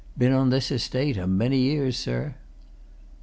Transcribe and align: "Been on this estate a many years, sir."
"Been 0.17 0.33
on 0.33 0.49
this 0.49 0.71
estate 0.71 1.15
a 1.15 1.27
many 1.27 1.59
years, 1.59 1.95
sir." 1.95 2.33